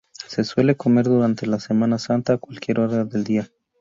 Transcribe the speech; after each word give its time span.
Se 0.25 0.43
suele 0.43 0.75
comer 0.75 1.05
durante 1.05 1.45
la 1.45 1.59
Semana 1.59 1.99
Santa 1.99 2.33
a 2.33 2.37
cualquier 2.39 2.79
hora 2.79 3.03
del 3.05 3.23
día. 3.23 3.51